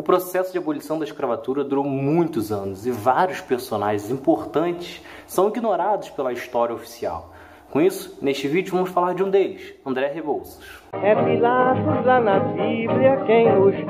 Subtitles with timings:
[0.00, 6.08] O processo de abolição da escravatura durou muitos anos e vários personagens importantes são ignorados
[6.08, 7.34] pela história oficial.
[7.70, 10.64] Com isso, neste vídeo vamos falar de um deles, André Rebouças.
[11.02, 13.84] É Pilatos lá na Bíblia quem nos diz,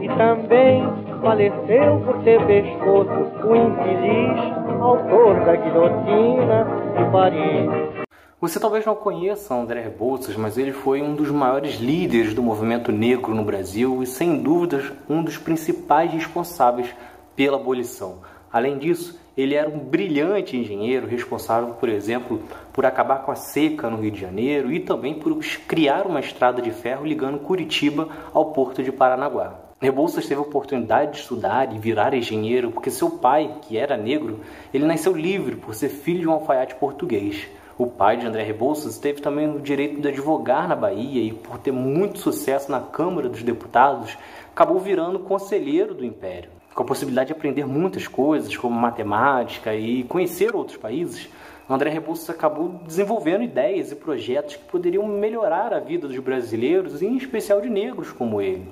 [0.00, 0.82] e também
[1.20, 4.40] faleceu por ter pescoço o infeliz
[4.80, 8.01] autor da guilhotina de Paris.
[8.42, 12.90] Você talvez não conheça André Rebouças, mas ele foi um dos maiores líderes do movimento
[12.90, 16.92] negro no Brasil e, sem dúvidas, um dos principais responsáveis
[17.36, 18.18] pela abolição.
[18.52, 23.88] Além disso, ele era um brilhante engenheiro responsável, por exemplo, por acabar com a seca
[23.88, 25.38] no Rio de Janeiro e também por
[25.68, 29.71] criar uma estrada de ferro ligando Curitiba ao porto de Paranaguá.
[29.82, 34.38] Rebouças teve a oportunidade de estudar e virar engenheiro porque seu pai, que era negro,
[34.72, 37.48] ele nasceu livre por ser filho de um alfaiate português.
[37.76, 41.58] O pai de André Rebouças teve também o direito de advogar na Bahia e, por
[41.58, 44.16] ter muito sucesso na Câmara dos Deputados,
[44.52, 46.50] acabou virando conselheiro do Império.
[46.72, 51.28] Com a possibilidade de aprender muitas coisas, como matemática e conhecer outros países,
[51.68, 57.06] André Rebouças acabou desenvolvendo ideias e projetos que poderiam melhorar a vida dos brasileiros, e
[57.06, 58.68] em especial de negros como ele.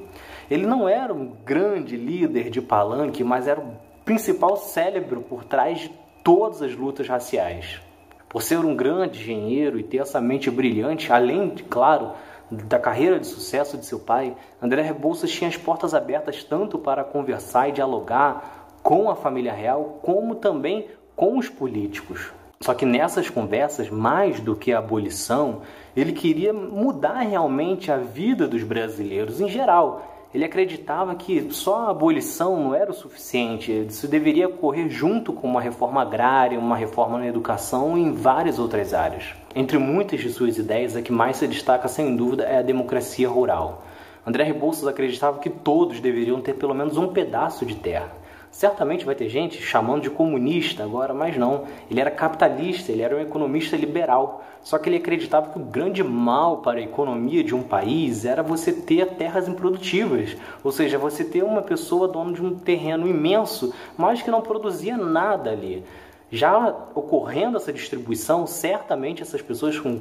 [0.50, 5.78] Ele não era um grande líder de palanque, mas era o principal cérebro por trás
[5.78, 5.92] de
[6.24, 7.80] todas as lutas raciais.
[8.28, 12.12] Por ser um grande engenheiro e ter essa mente brilhante, além de, claro,
[12.50, 17.04] da carreira de sucesso de seu pai, André Rebouças tinha as portas abertas tanto para
[17.04, 22.32] conversar e dialogar com a família real, como também com os políticos.
[22.62, 25.62] Só que nessas conversas, mais do que a abolição,
[25.96, 31.90] ele queria mudar realmente a vida dos brasileiros em geral ele acreditava que só a
[31.90, 37.18] abolição não era o suficiente, isso deveria ocorrer junto com uma reforma agrária, uma reforma
[37.18, 39.34] na educação e em várias outras áreas.
[39.56, 43.28] Entre muitas de suas ideias, a que mais se destaca sem dúvida é a democracia
[43.28, 43.82] rural.
[44.24, 48.19] André Rebouças acreditava que todos deveriam ter pelo menos um pedaço de terra.
[48.50, 51.64] Certamente vai ter gente chamando de comunista agora, mas não.
[51.90, 54.44] Ele era capitalista, ele era um economista liberal.
[54.62, 58.42] Só que ele acreditava que o grande mal para a economia de um país era
[58.42, 63.72] você ter terras improdutivas, ou seja, você ter uma pessoa dona de um terreno imenso,
[63.96, 65.84] mas que não produzia nada ali.
[66.30, 70.00] Já ocorrendo essa distribuição, certamente essas pessoas com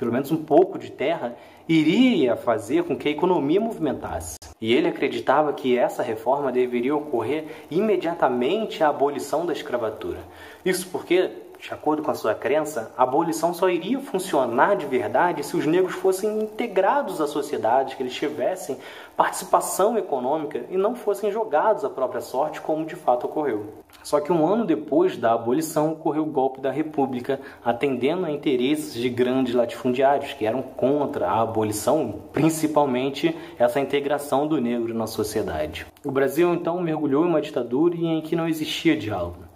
[0.00, 1.36] pelo menos um pouco de terra
[1.68, 4.36] iria fazer com que a economia movimentasse.
[4.58, 10.20] E ele acreditava que essa reforma deveria ocorrer imediatamente à abolição da escravatura.
[10.64, 11.30] Isso porque,
[11.60, 15.66] de acordo com a sua crença, a abolição só iria funcionar de verdade se os
[15.66, 18.78] negros fossem integrados à sociedade, que eles tivessem
[19.14, 23.66] participação econômica e não fossem jogados à própria sorte, como de fato ocorreu.
[24.02, 28.94] Só que um ano depois da abolição ocorreu o golpe da República, atendendo a interesses
[28.94, 35.86] de grandes latifundiários que eram contra a abolição, principalmente essa integração do negro na sociedade.
[36.04, 39.50] O Brasil então mergulhou em uma ditadura em que não existia diálogo.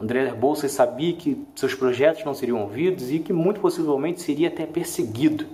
[0.00, 4.64] André Rebouças sabia que seus projetos não seriam ouvidos e que muito possivelmente seria até
[4.64, 5.46] perseguido.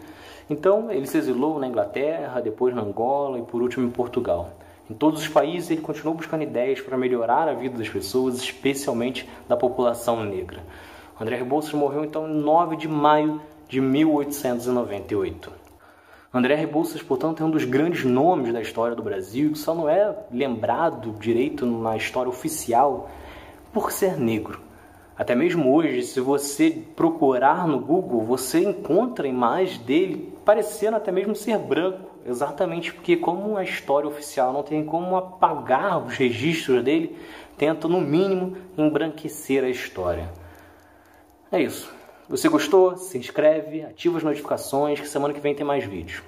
[0.49, 4.53] Então ele se exilou na Inglaterra, depois na Angola e por último em Portugal.
[4.89, 9.29] Em todos os países, ele continuou buscando ideias para melhorar a vida das pessoas, especialmente
[9.49, 10.63] da população negra.
[11.21, 15.51] André Rebouças morreu então em 9 de maio de 1898.
[16.33, 19.89] André Rebouças, portanto, é um dos grandes nomes da história do Brasil, que só não
[19.89, 23.11] é lembrado direito na história oficial
[23.73, 24.61] por ser negro.
[25.19, 31.35] Até mesmo hoje, se você procurar no Google, você encontra imagens dele parecendo até mesmo
[31.35, 37.17] ser branco, exatamente porque como a história oficial não tem como apagar os registros dele,
[37.57, 40.31] tenta no mínimo embranquecer a história.
[41.51, 41.91] É isso.
[42.29, 42.97] Você gostou?
[42.97, 46.23] Se inscreve, ativa as notificações que semana que vem tem mais vídeos.